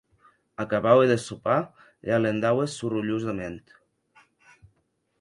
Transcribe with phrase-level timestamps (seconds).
[0.63, 1.63] Acabaue de sopar
[2.07, 3.63] e alendaue sorrolhosament.